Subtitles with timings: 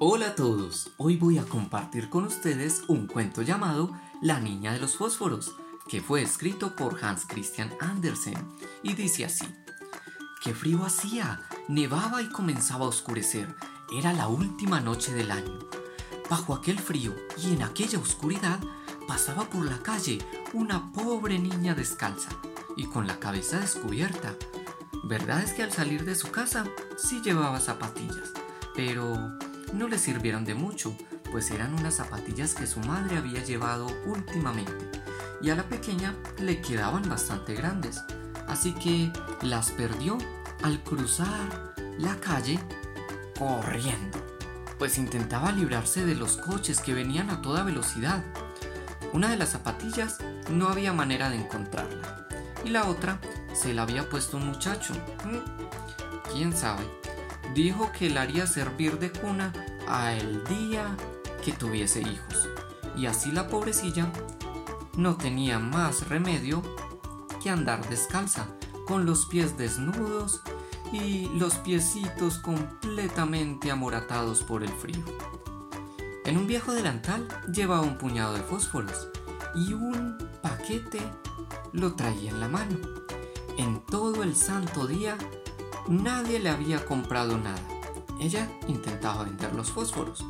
[0.00, 3.90] Hola a todos, hoy voy a compartir con ustedes un cuento llamado
[4.22, 5.56] La Niña de los Fósforos,
[5.88, 8.36] que fue escrito por Hans Christian Andersen
[8.84, 9.44] y dice así.
[10.40, 11.40] ¡Qué frío hacía!
[11.66, 13.56] Nevaba y comenzaba a oscurecer.
[13.92, 15.58] Era la última noche del año.
[16.30, 18.60] Bajo aquel frío y en aquella oscuridad
[19.08, 20.18] pasaba por la calle
[20.52, 22.30] una pobre niña descalza
[22.76, 24.36] y con la cabeza descubierta.
[25.02, 28.32] Verdad es que al salir de su casa sí llevaba zapatillas,
[28.76, 29.36] pero
[29.72, 30.96] no le sirvieron de mucho,
[31.30, 34.72] pues eran unas zapatillas que su madre había llevado últimamente
[35.40, 38.02] y a la pequeña le quedaban bastante grandes,
[38.48, 40.18] así que las perdió
[40.62, 42.58] al cruzar la calle
[43.38, 44.18] corriendo,
[44.78, 48.24] pues intentaba librarse de los coches que venían a toda velocidad.
[49.12, 50.18] Una de las zapatillas
[50.50, 52.28] no había manera de encontrarla
[52.64, 53.20] y la otra
[53.54, 54.94] se la había puesto un muchacho.
[55.24, 56.97] Mm, ¿Quién sabe?
[57.54, 59.52] Dijo que la haría servir de cuna
[59.88, 60.96] a el día
[61.44, 62.48] que tuviese hijos.
[62.96, 64.12] Y así la pobrecilla
[64.96, 66.62] no tenía más remedio
[67.42, 68.48] que andar descalza,
[68.86, 70.40] con los pies desnudos
[70.92, 75.04] y los piecitos completamente amoratados por el frío.
[76.24, 79.08] En un viejo delantal llevaba un puñado de fósforos
[79.54, 81.00] y un paquete
[81.72, 82.78] lo traía en la mano.
[83.58, 85.16] En todo el santo día
[85.88, 87.60] nadie le había comprado nada.
[88.20, 90.24] Ella intentaba vender los fósforos,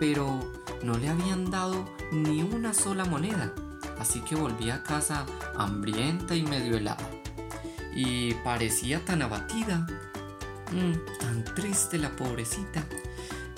[0.00, 0.40] pero
[0.82, 3.52] no le habían dado ni una sola moneda,
[3.98, 7.08] así que volvía a casa hambrienta y medio helada.
[7.94, 9.86] Y parecía tan abatida,
[10.72, 12.84] mm, tan triste la pobrecita,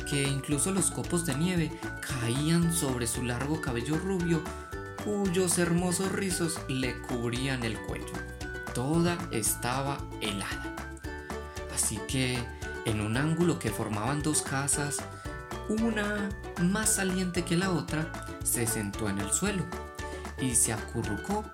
[0.08, 1.80] que incluso los copos de nieve
[2.20, 4.42] caían sobre su largo cabello rubio,
[5.04, 8.12] cuyos hermosos rizos le cubrían el cuello.
[8.74, 10.75] Toda estaba helada.
[11.76, 12.42] Así que
[12.86, 14.96] en un ángulo que formaban dos casas,
[15.68, 16.30] una
[16.62, 18.10] más saliente que la otra,
[18.42, 19.62] se sentó en el suelo
[20.40, 21.44] y se acurrucó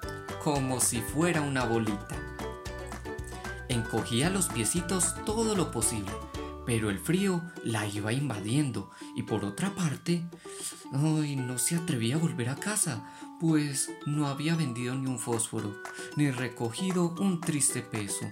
[0.45, 2.17] como si fuera una bolita.
[3.69, 6.13] Encogía los piecitos todo lo posible,
[6.65, 10.25] pero el frío la iba invadiendo y por otra parte,
[10.93, 15.83] ay, no se atrevía a volver a casa, pues no había vendido ni un fósforo,
[16.15, 18.31] ni recogido un triste peso.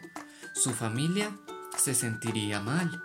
[0.54, 1.32] Su familia
[1.76, 3.03] se sentiría mal.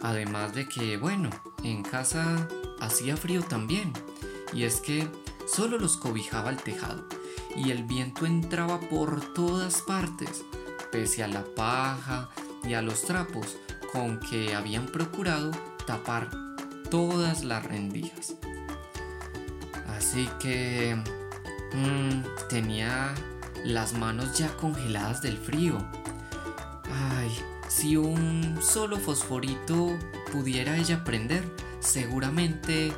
[0.00, 1.30] Además de que, bueno,
[1.62, 2.48] en casa
[2.80, 3.92] hacía frío también.
[4.52, 5.08] Y es que
[5.46, 7.06] solo los cobijaba el tejado
[7.56, 10.44] y el viento entraba por todas partes,
[10.90, 12.28] pese a la paja
[12.64, 13.56] y a los trapos
[13.92, 15.50] con que habían procurado
[15.86, 16.30] tapar
[16.90, 18.34] todas las rendijas.
[19.88, 20.96] Así que
[21.74, 23.14] mmm, tenía
[23.64, 25.78] las manos ya congeladas del frío.
[27.16, 27.30] Ay,
[27.74, 29.98] si un solo fosforito
[30.30, 31.42] pudiera ella prender,
[31.80, 32.88] seguramente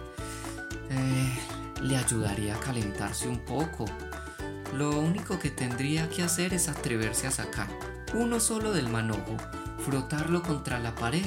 [0.90, 1.38] eh,
[1.80, 3.84] le ayudaría a calentarse un poco.
[4.74, 7.68] Lo único que tendría que hacer es atreverse a sacar
[8.14, 9.36] uno solo del manojo,
[9.86, 11.24] frotarlo contra la pared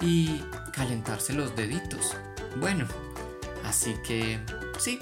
[0.00, 0.40] y
[0.72, 2.16] calentarse los deditos.
[2.58, 2.86] Bueno,
[3.64, 4.40] así que
[4.78, 4.98] sí,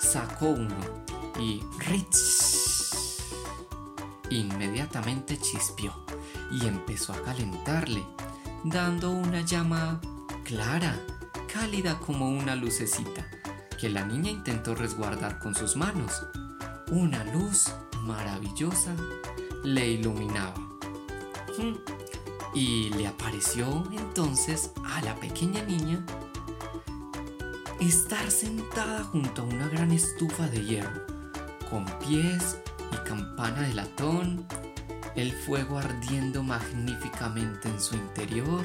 [0.00, 1.04] sacó uno
[1.40, 2.16] y ¡rich!
[4.28, 6.01] inmediatamente chispió
[6.52, 8.04] y empezó a calentarle,
[8.64, 10.00] dando una llama
[10.44, 11.00] clara,
[11.52, 13.26] cálida como una lucecita,
[13.80, 16.22] que la niña intentó resguardar con sus manos.
[16.90, 18.94] Una luz maravillosa
[19.64, 20.54] le iluminaba.
[21.58, 21.74] Hmm.
[22.54, 26.04] Y le apareció entonces a la pequeña niña
[27.80, 31.06] estar sentada junto a una gran estufa de hierro,
[31.70, 32.58] con pies
[32.92, 34.46] y campana de latón
[35.16, 38.64] el fuego ardiendo magníficamente en su interior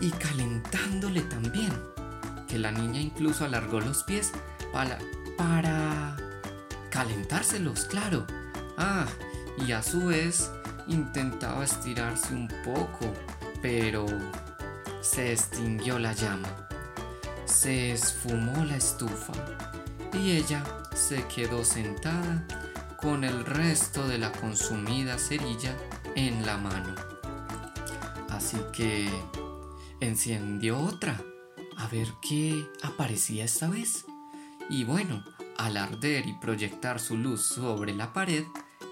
[0.00, 1.72] y calentándole también,
[2.46, 4.32] que la niña incluso alargó los pies
[4.72, 4.98] para,
[5.36, 6.16] para
[6.90, 8.26] calentárselos, claro.
[8.76, 9.06] Ah,
[9.66, 10.50] y a su vez
[10.86, 13.12] intentaba estirarse un poco,
[13.60, 14.06] pero
[15.00, 16.68] se extinguió la llama,
[17.44, 19.32] se esfumó la estufa
[20.12, 20.62] y ella
[20.94, 22.44] se quedó sentada
[23.00, 25.76] con el resto de la consumida cerilla
[26.14, 26.94] en la mano.
[28.28, 29.08] Así que
[30.00, 31.20] encendió otra,
[31.76, 34.04] a ver qué aparecía esta vez.
[34.68, 35.24] Y bueno,
[35.56, 38.44] al arder y proyectar su luz sobre la pared,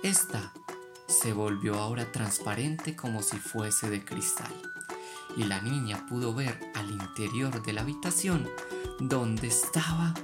[0.03, 0.53] esta
[1.09, 4.53] se volvió ahora transparente como si fuese de cristal.
[5.37, 8.49] Y la niña pudo ver al interior de la habitación
[9.01, 10.15] donde estaba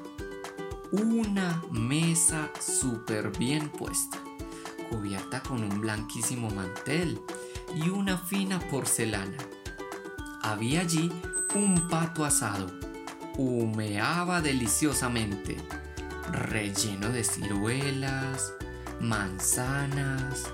[0.93, 4.19] una mesa súper bien puesta,
[4.91, 7.19] cubierta con un blanquísimo mantel
[7.75, 9.39] y una fina porcelana.
[10.43, 11.11] Había allí
[11.55, 12.71] un pato asado.
[13.39, 15.57] Humeaba deliciosamente,
[16.31, 18.53] relleno de ciruelas,
[19.01, 20.45] manzanas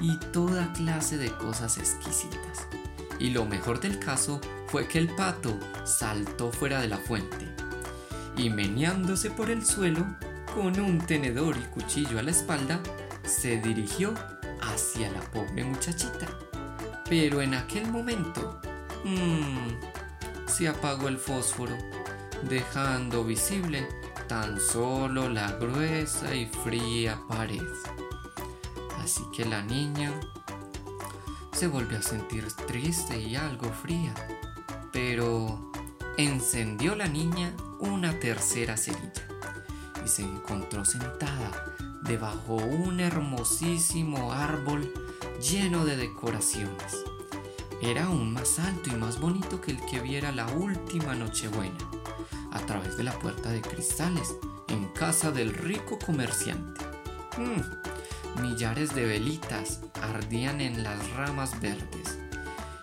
[0.00, 2.68] y toda clase de cosas exquisitas.
[3.18, 7.59] Y lo mejor del caso fue que el pato saltó fuera de la fuente
[8.36, 10.04] y meneándose por el suelo,
[10.54, 12.80] con un tenedor y cuchillo a la espalda,
[13.24, 14.14] se dirigió
[14.62, 16.26] hacia la pobre muchachita.
[17.08, 18.60] Pero en aquel momento,
[19.04, 19.70] mmm,
[20.46, 21.76] se apagó el fósforo,
[22.48, 23.86] dejando visible
[24.28, 27.62] tan solo la gruesa y fría pared.
[28.98, 30.12] Así que la niña
[31.52, 34.14] se volvió a sentir triste y algo fría,
[34.92, 35.72] pero
[36.16, 39.26] encendió la niña una tercera cerilla
[40.04, 44.92] y se encontró sentada debajo un hermosísimo árbol
[45.40, 47.04] lleno de decoraciones.
[47.82, 51.78] Era aún más alto y más bonito que el que viera la última Nochebuena,
[52.52, 54.34] a través de la puerta de cristales,
[54.68, 56.84] en casa del rico comerciante.
[57.38, 62.18] Mm, millares de velitas ardían en las ramas verdes,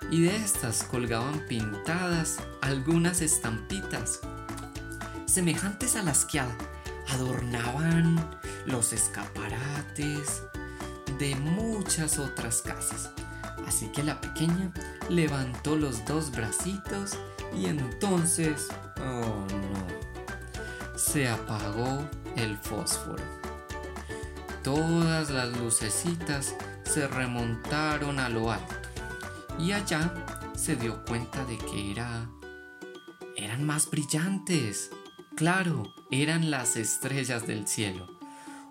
[0.10, 4.22] y de estas colgaban pintadas algunas estampitas
[5.38, 6.42] semejantes a las que
[7.10, 10.42] adornaban los escaparates
[11.20, 13.12] de muchas otras casas.
[13.68, 14.72] Así que la pequeña
[15.10, 17.20] levantó los dos bracitos
[17.56, 18.70] y entonces,
[19.00, 23.24] oh no, se apagó el fósforo.
[24.64, 28.76] Todas las lucecitas se remontaron a lo alto
[29.60, 30.12] y allá
[30.56, 32.28] se dio cuenta de que era
[33.38, 34.90] eran más brillantes.
[35.38, 38.08] Claro, eran las estrellas del cielo.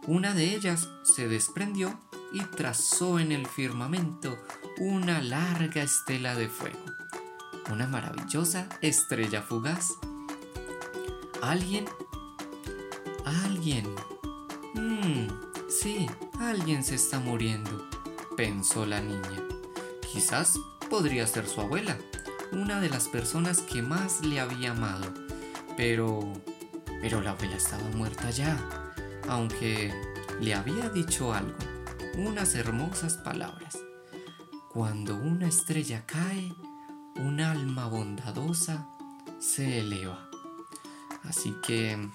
[0.08, 2.00] Una de ellas se desprendió
[2.32, 4.36] y trazó en el firmamento
[4.78, 6.84] una larga estela de fuego,
[7.70, 9.92] una maravillosa estrella fugaz.
[11.40, 11.84] Alguien,
[13.24, 13.86] alguien,
[14.74, 15.28] mmm,
[15.68, 16.10] sí,
[16.40, 17.88] alguien se está muriendo,
[18.36, 19.40] pensó la niña.
[20.12, 20.58] Quizás
[20.90, 21.96] podría ser su abuela,
[22.50, 25.14] una de las personas que más le había amado,
[25.76, 26.32] pero
[27.00, 28.58] pero la abuela estaba muerta ya,
[29.28, 29.93] aunque
[30.40, 31.56] le había dicho algo,
[32.16, 33.78] unas hermosas palabras.
[34.70, 36.52] Cuando una estrella cae,
[37.16, 38.87] un alma bondadosa
[39.38, 40.28] se eleva.
[41.25, 42.10] Así que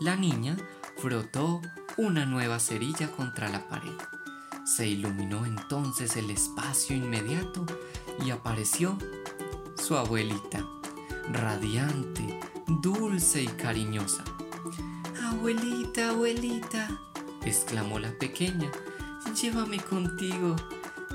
[0.00, 0.56] la niña
[0.96, 1.62] frotó
[1.96, 3.96] una nueva cerilla contra la pared.
[4.64, 7.64] Se iluminó entonces el espacio inmediato
[8.24, 8.98] y apareció
[9.76, 10.66] su abuelita,
[11.30, 14.24] radiante, dulce y cariñosa.
[15.22, 16.88] Abuelita, abuelita,
[17.44, 18.70] exclamó la pequeña,
[19.40, 20.56] llévame contigo.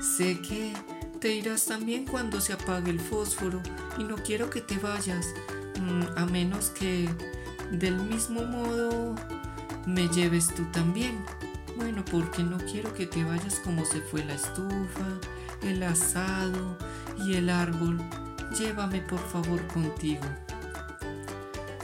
[0.00, 0.72] Sé que
[1.20, 3.60] te irás también cuando se apague el fósforo
[3.98, 5.34] y no quiero que te vayas,
[5.80, 7.08] mm, a menos que
[7.70, 9.14] del mismo modo
[9.86, 11.24] me lleves tú también.
[11.76, 15.06] Bueno, porque no quiero que te vayas como se fue la estufa,
[15.62, 16.76] el asado
[17.24, 17.98] y el árbol.
[18.58, 20.26] Llévame por favor contigo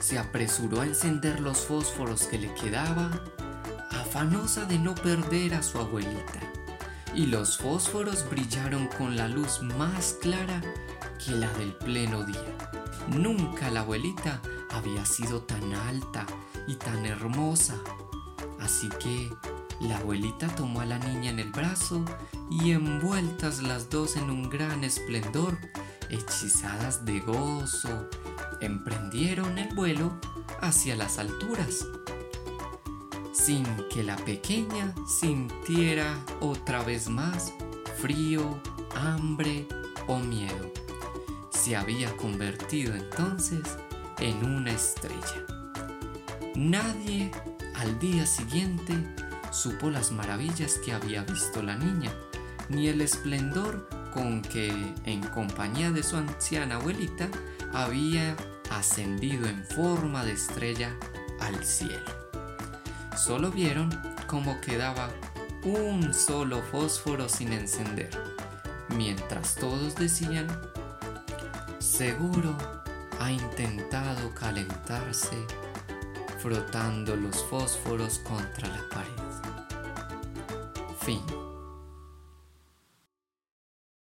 [0.08, 3.10] se apresuró a encender los fósforos que le quedaba,
[3.90, 6.40] afanosa de no perder a su abuelita.
[7.14, 10.62] Y los fósforos brillaron con la luz más clara
[11.22, 12.56] que la del pleno día.
[13.08, 14.40] Nunca la abuelita
[14.70, 16.24] había sido tan alta
[16.66, 17.74] y tan hermosa.
[18.60, 19.30] Así que
[19.78, 22.02] la abuelita tomó a la niña en el brazo
[22.50, 25.58] y envueltas las dos en un gran esplendor,
[26.08, 28.08] hechizadas de gozo,
[28.60, 30.12] emprendieron el vuelo
[30.60, 31.86] hacia las alturas,
[33.32, 37.52] sin que la pequeña sintiera otra vez más
[38.00, 38.60] frío,
[38.94, 39.66] hambre
[40.06, 40.72] o miedo.
[41.50, 43.62] Se había convertido entonces
[44.18, 45.44] en una estrella.
[46.54, 47.30] Nadie
[47.76, 48.94] al día siguiente
[49.50, 52.12] supo las maravillas que había visto la niña,
[52.68, 54.72] ni el esplendor con que,
[55.04, 57.28] en compañía de su anciana abuelita,
[57.72, 58.36] había
[58.70, 60.94] ascendido en forma de estrella
[61.40, 62.10] al cielo.
[63.16, 63.90] Solo vieron
[64.26, 65.10] cómo quedaba
[65.64, 68.10] un solo fósforo sin encender,
[68.96, 70.46] mientras todos decían,
[71.78, 72.56] seguro
[73.18, 75.36] ha intentado calentarse
[76.38, 79.08] frotando los fósforos contra la pared.
[81.00, 81.47] Fin.